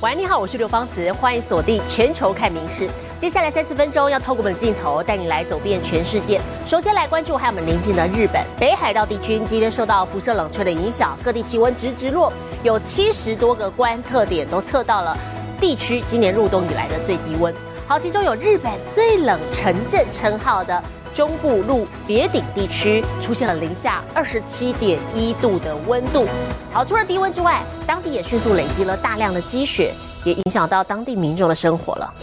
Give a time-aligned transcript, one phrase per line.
[0.00, 2.88] 喂，你好，我是刘芳慈，欢迎锁定全球看名事。
[3.18, 6.40] 接下来三十分钟要透过我们的镜头带你来走遍全世界。
[6.64, 12.32] 首先来关注还有我们邻近的日本北海道地区，今天受到辐射冷却的影响，各地气温直直落，
[12.62, 15.18] 有七十多个观测点都测到了
[15.60, 17.52] 地区今年入冬以来的最低温。
[17.88, 20.80] 好，其中有日本最冷城镇称号的。
[21.13, 26.27] 中部路别顶地区出现了零下二十七点一度的温度。
[26.71, 29.93] 好，除了低温之外，当地也迅速累积了大量的积雪，
[30.25, 32.13] 也影响到当地民众的生活了。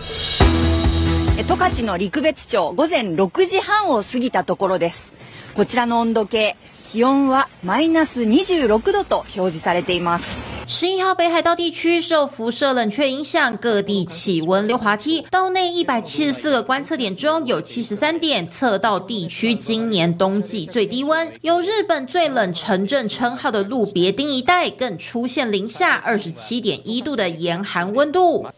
[1.37, 5.13] 十勝の陸別町午前6時半を過ぎたところです。
[5.55, 10.45] こちらの温度計、気温はマイナス26度と表示されています。
[10.67, 15.21] 十一号北海道地区受辐射冷却影响，各地气温溜滑梯。
[15.31, 21.33] 道内一百七十四个观测点中有七十三点测到地区今年冬季最低温。
[21.41, 28.47] 有日本最冷城镇称号的路别町一带，更出现零下二十七点一度的严寒温度。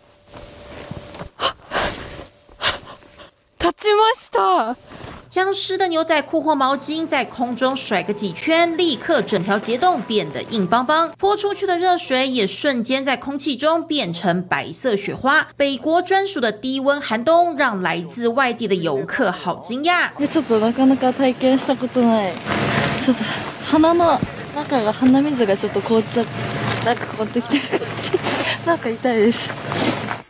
[3.58, 4.76] 立ちました。
[5.36, 11.10] 将湿的牛仔裤或毛巾在空中甩个几圈，立刻整条结冻变得硬邦邦。
[11.16, 15.48] 泼出去的热水也瞬间在空气中变成白色雪花。
[15.56, 20.10] 北国专属的低温寒冬让来自外地的游客好惊讶。
[20.28, 22.32] ちょっとなかなか体験したことない。
[23.02, 23.24] ちょっと
[23.64, 24.20] 鼻の
[24.54, 26.24] 中が鼻水がちょっと凍っちゃ
[26.84, 27.62] なんか凍ってきてる。
[28.66, 29.48] なんか痛いです。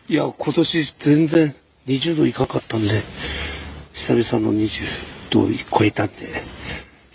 [0.09, 1.55] いや今年全然
[1.89, 3.03] 20度いかかったんで。
[3.98, 6.14] 久々の20度超えたんで、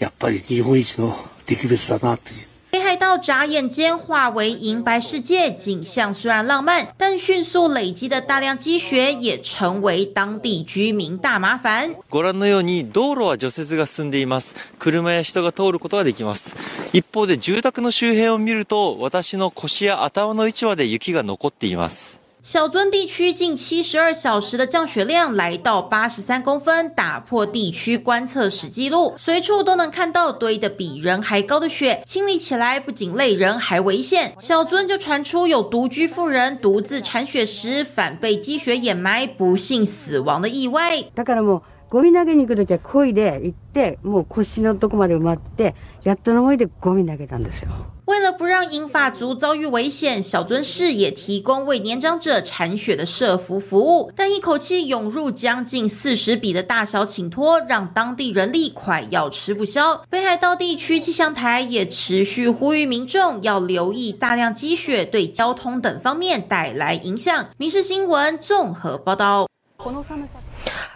[0.00, 1.16] やっぱり日本一の
[1.46, 2.46] 特別だなっていう。
[2.72, 11.94] 北海道眨眼间化为银白世界，景象虽然浪漫，但迅速累积的大量积雪也成为当地居民大麻烦。
[12.10, 14.56] ご覧のように道路は除雪が進んでいます。
[14.80, 16.56] 車や人が通ることができます。
[16.92, 22.21] 一方で住宅の周辺を見ると、私の腰や頭の位置まで雪が残っています。
[22.43, 29.13] 小樽地区近七十二小时的降雪量来到八十三公分，打破地区观测史纪录。
[29.17, 34.33] 随处都能看到堆得比人还高的雪，清理起来不仅累人，还危险。
[34.39, 41.11] 小樽就传出有独居妇人独自铲雪时反被积雪掩埋，不幸死亡的意外。
[41.15, 47.71] だからもうゴミ投げに行く時は漕いで行って、もう腰のとこまで埋まって、やっとの思いでゴミ投げたんですよ。
[48.12, 54.12] 为了不让银发族遭遇危险，小樽市也提供为年长者铲雪的设服服务。
[54.14, 60.04] 但一口气涌入将近四十笔的大小请托，让当地人力快要吃不消。
[60.10, 67.46] 北海道地区气象台也持续呼吁民众要留意大量积雪对交通等方面带来影响。
[67.56, 69.48] 民事新闻综合报道。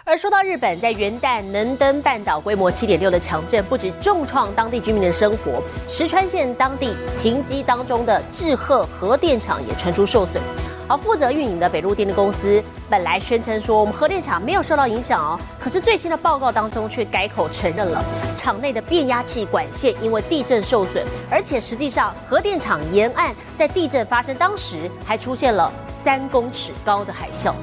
[0.03, 10.41] 而说到日本，在元旦能登半岛规模七点六的强震，不止重创当地居民的生活，石川县当地停机当中的志贺核电厂也传出受损。
[10.89, 18.01] 而负责运营的北陆电力公司本来宣称说，我们核电厂没有受到影响哦，可是最新的报告当中却改口承认了，
[18.37, 27.53] 厂内的变压器管线因为地震受损，而且实际上核电厂沿岸在地震发生当时还出现了三公尺高的海啸。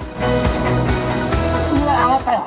[2.04, 2.42] 哎呀，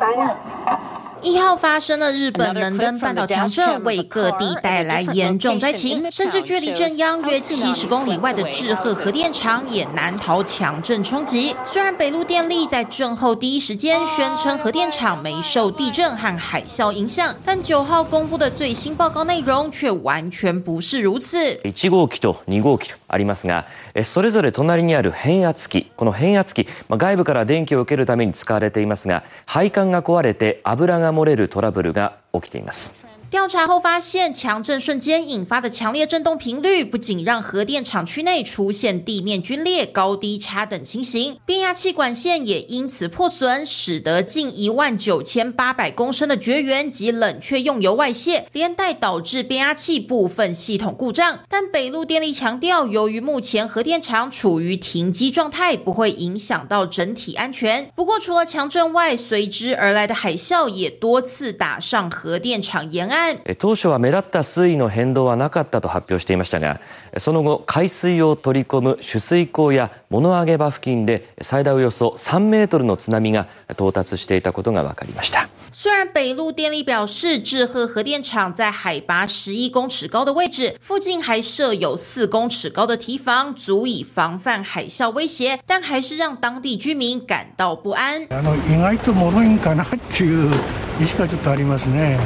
[0.00, 0.36] 哎呀，
[0.66, 0.76] 哎，
[1.25, 11.55] 一号发生了日本能登半岛强震，为各地带来严重灾情，甚至距离震央约七十公里外的志贺核电厂也难逃强震冲击。
[11.63, 21.37] 虽然北陆电力在震后第一时間宣称核电厂没受地震和海啸影响，但九号公布的最新报告内容却完全不是如此。
[21.63, 23.65] 一号機と二号機とありますが、
[24.03, 33.15] それぞれ隣にある変圧器、この変圧器、外部から電気を受けるために使われていますが、配管が壊れて油が 漏れるトラブルが起きています。
[33.28, 51.40] 调查后发现，强震瞬间引发的强烈震动频率，不仅让核电厂区内出现地面龟裂、高低差等情形，变压器管线也因此破损，使得近一万九千八百公升的绝缘及冷却用油外泄，连带导致变压器部分系统故障。
[51.48, 57.90] 但北陆电力强调，由于目前核电厂处于停机状态，不会影响到整体安全。
[57.96, 63.15] 不过，除了强震外，随之而来的海啸也多次打上核电厂沿岸。
[63.58, 66.80] 当初は目立った水位の変動はなかったと発表していましたが
[67.16, 75.48] その後海水を取り込む取水口や物上げ場付近で最大およそ3メートルの津波が到達していたことが分かりました。
[75.75, 88.27] 虽然北陆电力表示，志贺核电厂在海拔十一公尺高的位置，附近还设有四公尺高的堤防，足以防范海啸威胁，但还是让当地居民感到不安。
[88.29, 90.51] あの意外と脆いんかなっていう
[90.99, 92.19] 意識がちょっとありますね。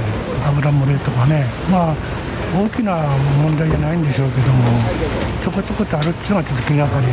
[0.48, 1.46] 油漏れとかね。
[1.72, 1.96] まあ
[2.53, 3.07] 大きな
[3.43, 4.65] 問題じゃないんでしょうけども
[5.43, 7.07] ちょこちょこっとあるっていうのはちょっと気がかり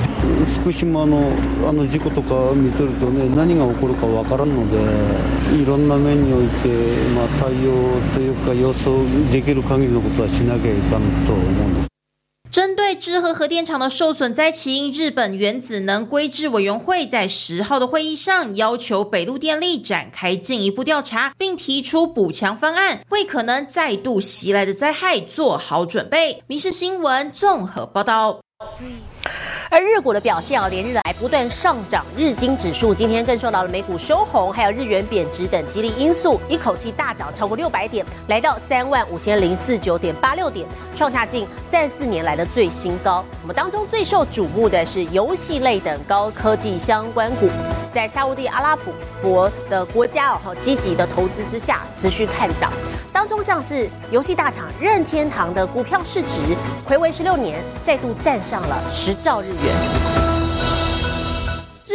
[0.61, 1.31] 福島の
[1.67, 4.77] あの事故とか見てるとね何が起こるか分からんので
[5.61, 6.69] いろんな面において、
[7.13, 11.96] まあ、対応というか予想できる限りのことはしなきゃいかんと思うんです。
[12.57, 26.33] 针对知和核电厂的受损灾情，日本原子能规制委员会在十号的会议上要求北陆电力展开进一步调查，并提出补强方案，为可能再度袭来的灾害做好准备。
[26.48, 28.39] 《民事新闻》综合报道。
[29.69, 40.65] 而日股的表现啊，连日来不断上涨，日经指数今天更受到了美股收红，还有日元贬值等激励因素，一口气大涨超过六百点，来到三万五千零四九点八六点，
[40.95, 43.24] 创下近三四年来的最新高。
[43.41, 47.50] 我们当中最受瞩目的是游戏类等高科技相关股，
[47.94, 48.77] 在沙地阿拉
[49.21, 52.71] 伯的国家哦积极的投资之下，持续看涨。
[53.12, 56.39] 当中像是游戏大厂任天堂的股票市值，
[56.85, 60.16] 回违十六年，再度站上了十赵日元。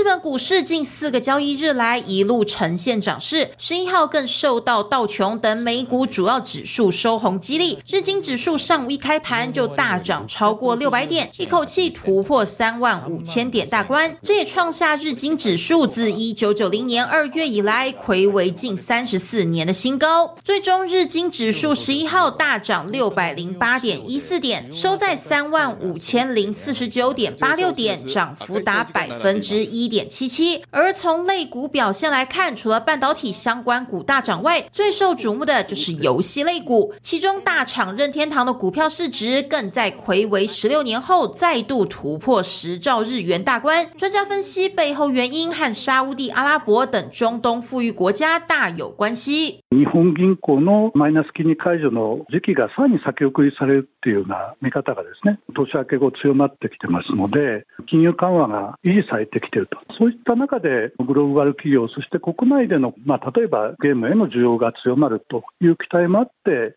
[0.03, 20.35] 日本股市近四个交易日来一路呈现涨势，十一号更受到道琼等美股主要指数收红激励，日经指数上午一开盘就大涨超过六百点，一口气突破三万五千点大关，这也创下日经指数自一九九零年二月以来魁为近三十四年的新高。
[20.43, 29.92] 最终，日经指数十一号大涨六百零八点一四点，收在三万五千零四十九点八六点，涨幅达百分之一。
[29.92, 36.94] 点七七，而从类股表现来看，除了半导体相关股大涨外，最受瞩目的就是游戏类股。
[37.02, 43.88] 其中大厂任天堂的股票市值更在魁违十六年后再度突破十兆日元大关。
[43.98, 49.64] 专家分析背后原因和沙地阿拉伯等中东富裕国家大有关系。
[49.70, 59.78] 日本銀行のマイナス金利解除の時期がさらに先送りされるというような見方がですね、年明け後強まってきてますので、金融緩和が維持されてきていると。
[59.99, 66.77] そういった中で、グローバル企業、そして国内での、まあ、例えばゲームへの需要が強まるという期待もあって、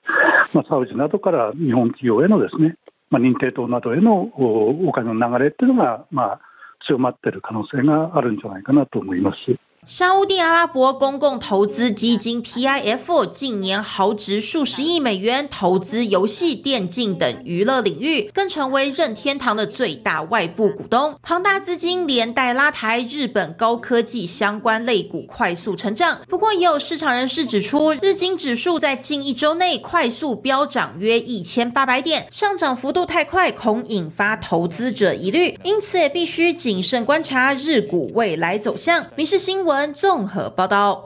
[0.54, 2.76] まあ、サウジなどから日本企業へのですね、
[3.10, 6.40] まあ、認定等などへのお金の流れっていうのが、まあ、
[6.88, 9.56] 強まっている可能性があるんじゃないかなと思います。
[9.88, 21.16] 沙地阿拉伯公共投资基金 PIF 近年豪值数十亿美元投资游戏、电竞等娱乐领域，更成为任天堂的最大外部股东。
[21.22, 26.20] 庞大资金连带拉抬日本高科技相关类股快速成长。
[26.28, 39.06] 不过，也有市场人士指出，日经指数在近一周内快速飙涨约一千八百点，上涨幅度太快，恐引发投资者疑虑，因此也必须谨慎观察日股未来走向。
[39.16, 39.75] 民事新闻。
[39.94, 41.06] 综合报道。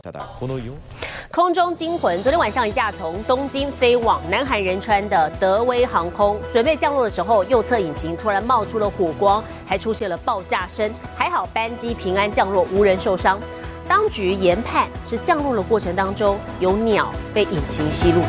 [1.31, 10.91] 空中惊魂，昨天晚上一架从东京飞往南韩仁川的德威航空准备降落的时候，右侧引擎突然冒出了火光，还出现了爆炸声。
[11.15, 13.39] 还好班机平安降落，无人受伤。
[13.87, 18.21] 当局研判是降落的过程当中有鸟被引擎吸入。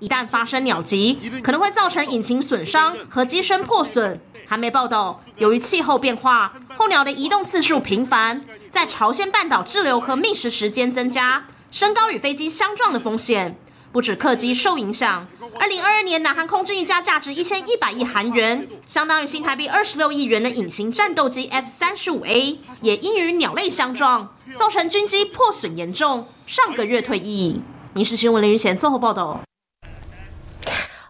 [0.00, 4.20] 一旦发生鸟击，可能会造成引擎损伤和机身破损。
[4.46, 13.56] 韩媒报道，由于气候变化，候鸟的移动次数频繁，在朝鲜半岛滞留和觅食时间增加，升高与飞机相撞的风险。
[13.92, 15.26] 不止客机受影响。
[15.58, 27.60] 二零二二年，南韩空军一架价值一千一百亿韩元，相当于新台币二十六亿元的隐形战斗机 F 三十五 A，也因与鸟类相撞，造成军机破损严重，上个月退役。
[27.92, 29.40] 民事新闻林云贤综合报道。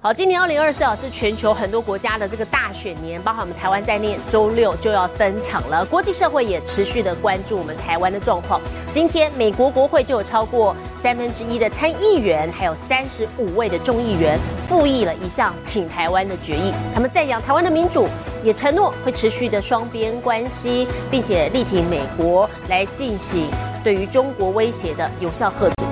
[0.02, 5.85] 好，今年二零二四啊是全球很多国家的这个大选年，包括我们台湾在内，周六就要登场了。
[5.85, 8.59] 国际社会也持续的关注我们台湾的状况。
[8.90, 16.73] 今天美国国会就有超过三分之一的参议员，还有三十五位的众议员复议了一项挺台湾的决议。
[16.95, 18.09] 他们赞扬台湾的民主，
[18.42, 23.50] 也承诺会持续的双边关系，并且力挺美国来进行
[23.85, 25.90] 对于中国威胁的有效遏阻。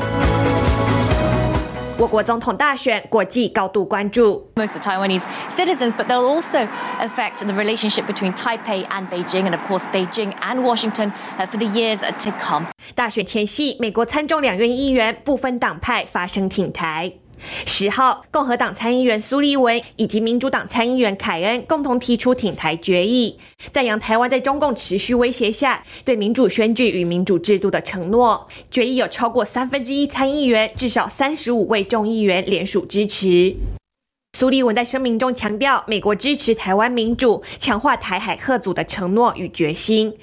[1.98, 4.48] 我国总统大选，国际高度关注。
[4.54, 5.24] Most of Taiwanese
[5.56, 6.68] citizens, but they'll also
[7.00, 11.10] affect the relationship between Taipei and Beijing, and of course Beijing and Washington
[11.50, 12.66] for the years to come.
[12.94, 17.14] 大选前夕，美国参众两院议员不分党派发声挺台。
[17.66, 23.38] 十号，共和党参议员苏利文以及民主党参议员凯恩共同提出挺台决议，
[23.72, 28.46] 赞扬台湾在中共持续威胁下对民主选举与民主制度的承诺。
[28.70, 33.54] 决议有超过三分之一参议员，至少三十五位众议员联署支持。
[34.38, 40.14] 苏利文在声明中强调，美国支持台湾民主，强化台海贺组的承诺与决心。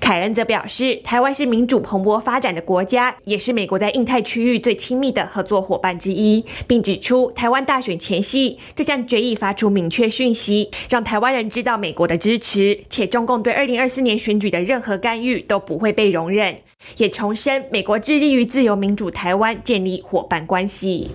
[0.00, 16.56] 凯恩则表示，台湾是民主蓬勃发展的国家，也是美国在印太区域最亲密的合作伙伴之一，并指出，台湾大选前夕这项决议发出明确讯息，让台湾人知道美国的支持，且中共对二零二四年选举的任何干预都不会被容忍，
[16.96, 21.10] 也重申美国致力于自由民主台湾建立伙伴关系。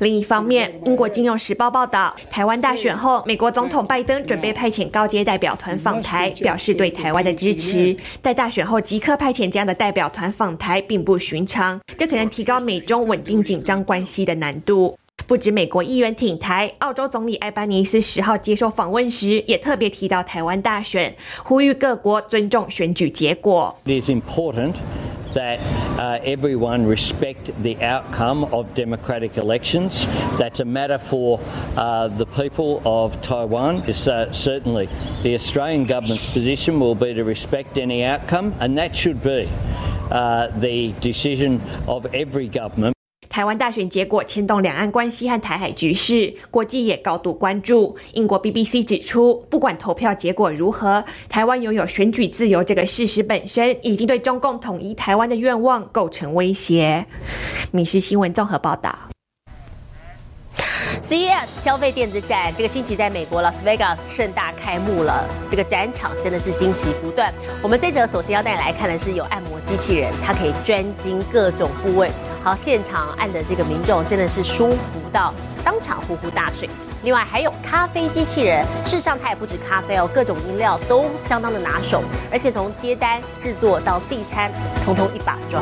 [0.00, 7.96] 另一方面，英国《金融时报》报道，台湾大选后，美国总统拜登准备派遣高阶代表团访台，表示对台湾的支持。
[8.22, 14.98] 在大选后即刻派遣这样的代表团访台，并不寻常，这可能提高美中稳定紧张关系的难度。
[15.26, 23.74] 不止美国议员挺台，澳洲总理埃班尼斯十号接受访问时，也特别提到台湾大选，呼吁各国尊重选举结果。
[23.84, 24.74] It is important.
[25.34, 25.60] That
[25.98, 30.06] uh, everyone respect the outcome of democratic elections.
[30.38, 31.40] That's a matter for
[31.76, 33.82] uh, the people of Taiwan.
[33.82, 34.88] Uh, certainly
[35.22, 39.48] the Australian government's position will be to respect any outcome, and that should be
[40.10, 42.93] uh, the decision of every government.
[43.34, 47.96] 台湾大选结果牵动两岸关系和台海局势，国际也高度关注。
[48.12, 57.04] 英国 BBC 指出，不管投票结果如何，台湾拥有选举自由这个事实本身，已经对中共统一台湾的愿望构成威胁。
[57.72, 58.96] 民事新闻综合报道。
[61.06, 67.30] CES 消费电子展这个星期在美国 Las Vegas 盛大开幕了，这个展场真的是惊奇不断。
[67.60, 72.10] 我们这则首先要带你来看的是有按摩机器人，它可以专精各种部位。
[72.42, 74.78] 好，现场按的这个民众真的是舒服
[75.12, 76.70] 到当场呼呼大睡。
[77.02, 84.50] 另外还有咖啡机器人，事实上它也不止咖啡哦，各种饮料都相当的拿手，而且从接单制作到递餐，
[84.86, 85.60] 通通一把抓。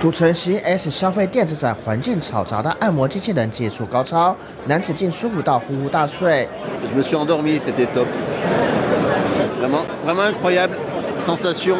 [0.00, 4.34] 都城 CES 消费电子展环境嘈杂的按摩机器人技术高超，
[4.66, 6.48] 男子竟舒服到呼呼大睡。
[6.82, 8.06] Je me suis endormi, c'était top.
[9.60, 10.74] Vraiment, vraiment incroyable.
[11.18, 11.76] Sensations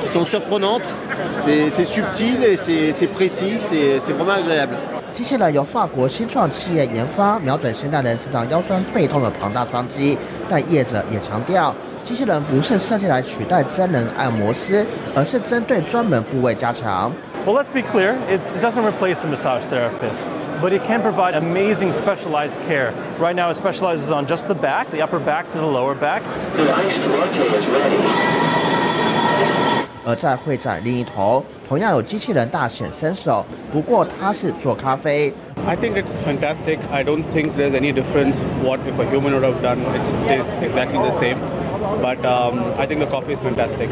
[0.00, 0.96] qui sont surprenantes.
[1.32, 3.58] C'est subtil et c'est précis.
[3.58, 4.76] C'est vraiment agréable.
[5.15, 10.17] 机器人由法国新创企业研发，瞄准现代人身上腰酸背痛的庞大商机。
[10.49, 17.09] 但业者也强调，机器人不是设计来取代真人按摩师，而是针对专门部位加强。
[17.45, 18.17] Well, let's be clear.
[18.27, 20.25] it doesn't replace a massage therapist,
[20.61, 22.93] but it can provide amazing specialized care.
[23.17, 26.23] Right now, it specializes on just the back, the upper back to the lower back.
[26.57, 28.54] The iced latte is ready.
[30.05, 35.33] 而在会展另一头，同样有机器人大显身手，不过它是做咖啡。
[35.65, 36.77] I think it's fantastic.
[36.91, 39.79] I don't think there's any difference what if a human would have done.
[39.79, 41.37] It tastes exactly the same.
[42.01, 43.87] But um, I think the coffee is fantastic.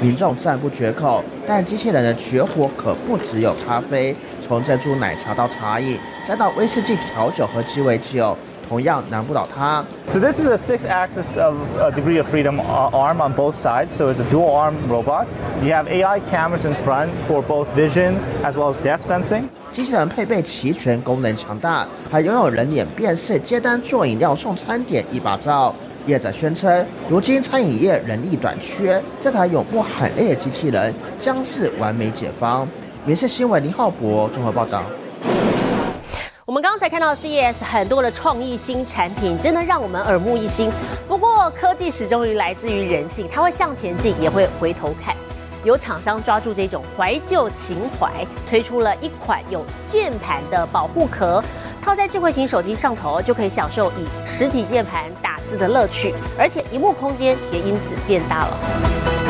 [0.00, 8.36] 民众赞不绝口，但机器人的绝活可不只有咖啡，从珍珠奶茶到茶饮，再到威士忌调酒和鸡尾酒。
[8.68, 9.84] 同样难不倒他。
[10.08, 13.88] So this is a six-axis of uh, degree of freedom arm on both sides.
[13.88, 15.28] So it's a dual-arm robot.
[15.62, 19.44] You have AI cameras in front for both vision as well as depth sensing.
[19.72, 25.74] 机器人配备齐全，功能强大，还拥有人脸辨识、接单、做饮料、送餐点一把照。
[26.06, 32.66] 业者宣称，如今餐饮业人力短缺，这台永不喊累的机器人将是完美解方。
[33.04, 34.84] 民事新闻林浩博综合报道。
[36.46, 40.70] 我们刚才看到 CES 很多的创意新产品，真的让我们耳目一新。
[41.08, 45.12] 不过科技始终于来自于人性，它会向前进，也会回头看。
[45.64, 51.42] 有厂商抓住这种怀旧情怀，推出了一款有键盘的保护壳，
[51.82, 59.25] 套在智慧型手机上头，就可以享受以实体键盘打字的乐趣，而且荧幕空间也因此变大了。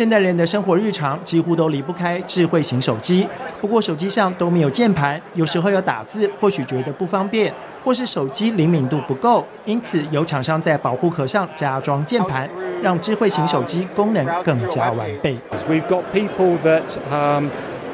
[0.00, 3.28] 现代人的生活日常几乎都离不开智慧型手机，
[3.60, 7.52] 不过手机上都没有键盘，有时候要打字或许觉得不方便，
[7.84, 12.48] 或是手机灵敏度不够，因此有厂商在保护壳上加装键盘，
[12.82, 15.36] 让智慧型手机功能更加完备。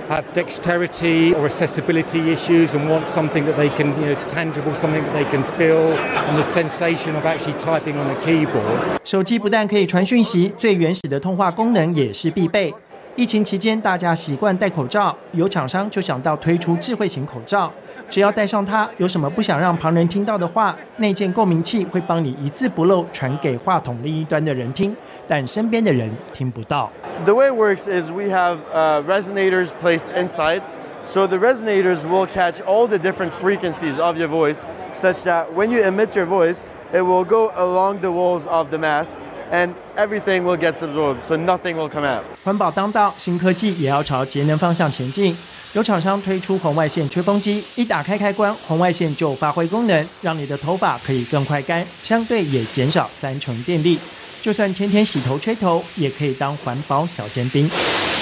[0.10, 5.02] have dexterity or accessibility issues and want something that they can, you know, tangible, something
[5.04, 5.94] that they can feel,
[6.28, 9.00] and the sensation of actually typing on a keyboard.
[9.04, 12.74] 手机不但可以传讯息，最原始的通话功能也是必备。
[13.17, 17.73] 疫情期间，大家习惯戴口罩，有厂商就想到推出智慧型口罩。
[18.11, 24.95] 只要戴上它，有什么不想让旁人听到的话，内建共鸣器会帮你一字不漏传给话筒另一端的人听，
[25.27, 26.91] 但身边的人听不到。
[27.25, 30.61] The way it works is we have uh, resonators placed inside.
[31.07, 34.59] So the resonators will catch all the different frequencies of your voice,
[34.93, 38.79] such that when you emit your voice, it will go along the walls of the
[38.79, 39.19] mask
[39.51, 42.25] and everything will get absorbed, so nothing will come out.
[42.45, 45.37] 环保当道，新科技也要朝节能方向前进。
[45.73, 53.99] 有厂商推出红外线吹风机，一打开开关，红外线就发挥功能，让你的头发可以更快干，相对也减少三成电力。
[54.41, 57.69] 就算天天洗头吹头，也可以当环保小尖兵。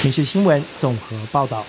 [0.02, 1.64] 民事新闻综合报道。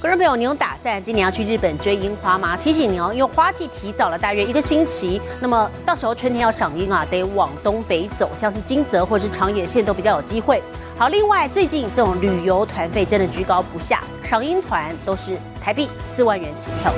[0.00, 2.56] 观众朋友，你有打算今年要去日本追樱花吗？
[2.56, 10.62] 提醒你哦，因为花季提早了大约一个星期，那么到时候春天要赏樱啊，得往东北走，像是金泽或者是长野县都比较有机会。
[10.96, 16.94] 好，另外最近这种旅游团费真的居高不下，赏樱团都是台币四万元起跳。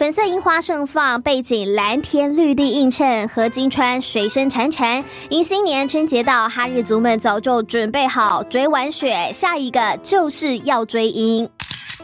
[0.00, 5.04] 粉色樱花盛放，背景蓝天绿地映衬，和金川水声潺潺。
[5.28, 11.46] 迎新年春节到，哈日族们早就准备好追完雪，下一个就是要追樱。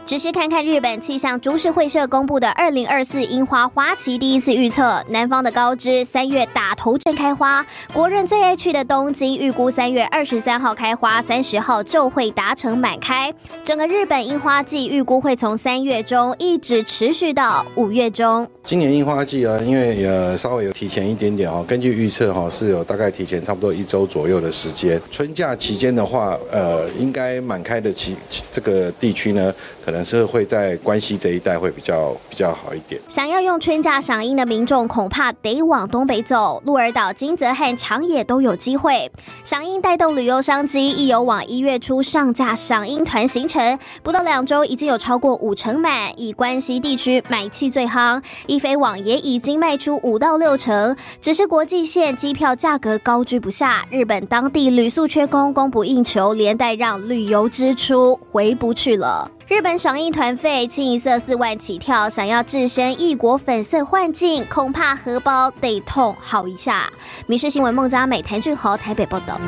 [0.05, 13.32] 只是看看日本气象株式会社公布的二零二四樱花花期第一次预测，南方的高知三月打头阵开花，国人最爱去的东京预估三月二十三号开花，三十号就会达成满开。
[13.65, 18.49] 整个日本樱花季预估会从三月中一直持续到五月中。
[18.63, 25.00] 今年樱花季啊，因为呃稍微有提前一点点哦，根据预测哈是有大概提前差不多一周左右的时间。
[25.11, 28.17] 春假期间的话，呃应该满开的期
[28.50, 29.54] 这个地区呢，
[29.86, 30.06] 可能。
[30.06, 33.00] 是会在关西这一带会比较比较好一点。
[33.08, 36.62] 想要用春假赏樱的民众，恐怕得往东北走。
[36.64, 39.10] 鹿儿岛、金泽和长野都有机会
[39.42, 40.92] 赏樱，带动旅游商机。
[40.92, 48.22] 一游往一月初上架赏樱团行程，不到两周已经有超过五成满，以关西地区买气最夯。
[48.46, 59.28] 一飞网也已经卖出五到六成，只是国际线机票价格高居不下，日本当地旅宿缺工，供不应求，连带让旅游支出回不去了。
[59.49, 66.93] 日本赏樱团费清一色四万起跳，想要置身异国粉色幻境，恐怕荷包得痛好一下。
[67.26, 69.39] 民事新闻孟佳美、谭俊豪台北报道。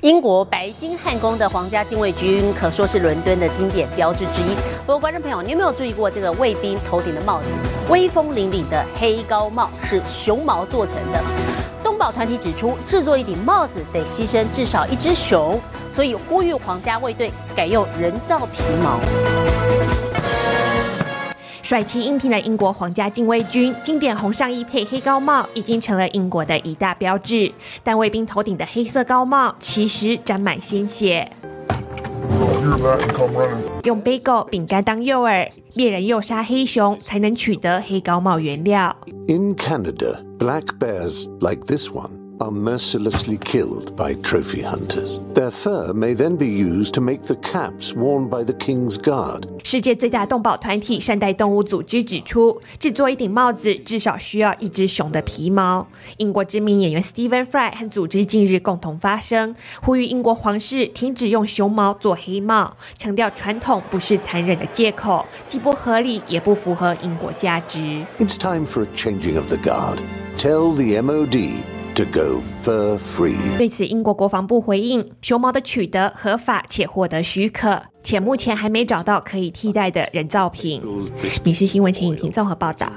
[0.00, 4.56] 英国白金汉宫的皇家禁卫军可说是伦敦的经典标志之一。
[4.84, 7.46] 不过，观众朋友，你有没有注意过这个卫兵头顶的帽子？
[7.88, 11.22] 威风凛凛的黑高帽是熊毛做成的。
[11.84, 15.60] 东宝团体指出，制作一顶帽子得牺牲至少一只熊。
[15.96, 19.00] 所以呼吁皇家卫队改用人造皮毛。
[21.62, 27.50] 帅气英挺的英国皇家禁卫军，经典红上衣配黑高帽，已经成了英国的一大标志。
[27.82, 31.32] 但卫兵头顶的黑色高帽，其实沾满鲜血。
[33.84, 38.94] 用贝狗饼干当诱饵，猎人诱杀黑熊，才能取得黑高帽原料。
[39.26, 42.25] In Canada, black bears like this one.
[42.39, 45.19] are mercilessly killed by trophy hunters.
[45.35, 49.43] Their fur may then be used to make the caps worn by the king's guard.
[49.63, 55.87] 世界最大动保团体善待动物组织指出，制作一顶帽子至少需要一只熊的皮毛。
[56.17, 68.03] 英国知名演员 Stephen Fry 和组织近日共同发声，呼吁英国皇室停止用熊毛做黑帽，强调传统不是残忍的借口，既不合理也不符合英国价值。
[68.17, 69.99] It's time for a changing of the guard.
[70.37, 71.74] Tell the MOD.
[71.96, 73.34] to go fur free。
[73.56, 80.82] 对此，英国国防部回应：熊猫的取得合法且获得许可，且目前还没找到可以替代的人造品。
[81.42, 82.92] 米氏新闻前引听综合报道。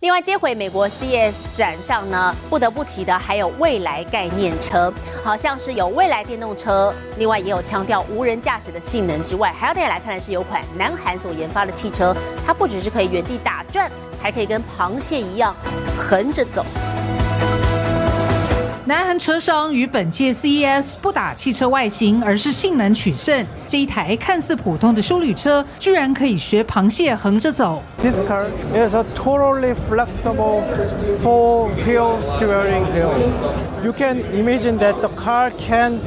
[0.00, 4.92] 另外，接回美国 CES 展上呢，不得不提的还有未来概念车，
[5.22, 12.14] 好像是有未来电动车，另外也有强调无人驾驶的性能之外，还要带来看的是有款南韩所研发的汽车，
[12.46, 15.54] 它不只是可以原地打转，还可以跟螃蟹一样
[15.96, 16.64] 横着走。
[18.90, 23.46] 南韩车商与本届 CES 不打汽车外形，而是性能取胜。
[23.68, 27.80] 这一台看似普通的修旅车，居然可以学螃蟹横着走。
[27.98, 30.64] This car is a totally flexible
[31.22, 33.12] four-wheel steering wheel.
[33.84, 36.00] You can imagine that the car can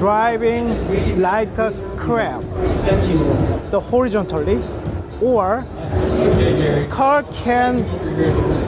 [0.00, 0.72] driving
[1.18, 2.40] like a crab,
[3.70, 4.58] the horizontally,
[5.20, 5.60] or
[6.90, 7.84] car can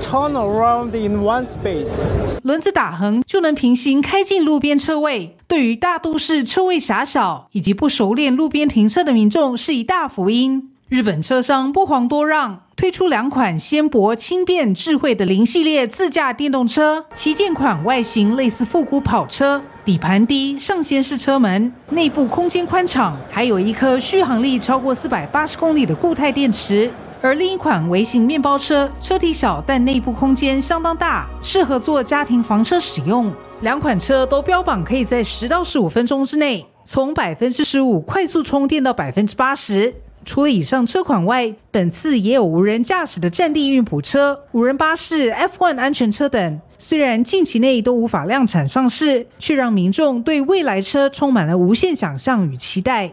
[0.01, 2.17] turn around in one space.
[2.43, 10.71] 轮子打横就能平行开进路边车位，对于大都市车位狭小以及不熟练路边停车的民众是一大福音。
[10.89, 17.07] 日本车商不遑多让，推出两款纤薄、轻便、智慧的零系列自驾电动车。
[17.15, 26.91] 旗舰款外形类似复古跑车，底盘低，上掀式车门，内部空间宽敞，还有一颗续航力超过四百八十公里的固态电池。
[27.25, 33.33] 而另一款微型面包车，车体小但内部空间相当大，适合做家庭房车使用。
[33.63, 39.95] 两款车都标榜可以在十到十五分钟之内，从百分之十五快速充电到百分之八十。
[40.27, 46.61] 除了以上车款外，本次也有无人驾驶的战地运普车、无人巴士、F1 安全车等。
[46.77, 53.11] 虽然近期内都无法量产上市，却让民众对未来车充满了无限想象与期待。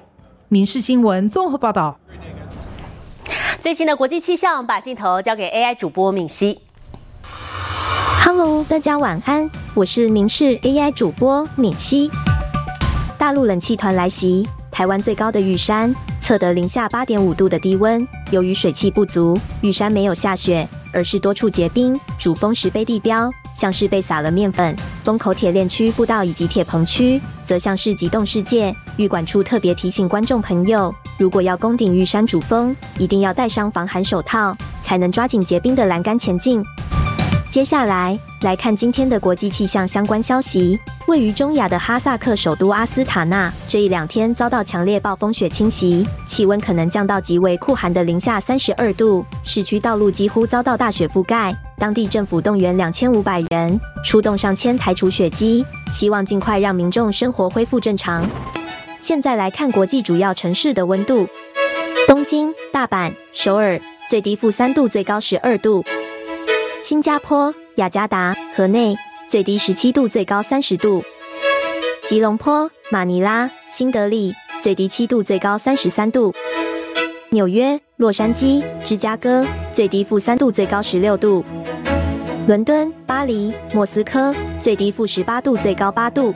[0.50, 1.98] 民事新闻综合报道。
[3.60, 6.60] 最新的国际气象，把镜头交给 AI 主播敏熙。
[8.24, 12.10] Hello，大家晚安，我是明视 AI 主播敏熙。
[13.18, 18.08] 大陆冷气团来袭，台湾最高的玉山测得零下八点五度的低温。
[18.32, 22.00] 由于水汽不足，玉山没有下雪，而是多处结冰。
[22.18, 24.76] 主峰石碑地标像是被撒了面粉。
[25.04, 28.74] 风口铁链区步道以及铁棚区则像是极冻世界。
[28.98, 36.64] 玉管处特别提醒观众朋友，如果要攻顶玉山主峰，一定要戴上防寒手套，才能抓紧结冰的栏杆前进。
[37.50, 40.80] 接下来来看今天的国际气象相关消息。
[41.08, 51.54] 位于中亚的哈萨克首都阿斯塔纳，这一两天遭到强烈暴风雪侵袭，气温可能降到极为酷寒的零下三十二度，市区道路几乎遭到大雪覆盖。
[51.78, 58.24] 当地政府动员两千五百人，出动上千台除雪机，希望尽快让民众生活恢复正常。
[59.02, 61.28] 现在来看国际主要城市的温度：
[62.08, 65.84] 东京、大阪、首尔，最低负三度，最高十二度。
[66.84, 68.96] 新加坡、雅加达、河内
[69.28, 71.02] 最低十七度，最高三十度；
[72.04, 76.32] 吉隆坡、马尼拉、新德里最低七度，最高三十三度；
[77.32, 81.44] 纽约、洛杉矶、芝加哥最低负三度，最高十六度；
[82.48, 86.36] 伦敦、巴黎、莫斯科最低负十八度，最高八度。